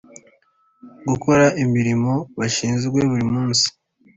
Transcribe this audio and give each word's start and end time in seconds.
gukora 1.09 1.45
imirimo 1.63 2.13
bashinzwe 2.37 2.97
buri 3.11 3.25
munsi 3.33 3.65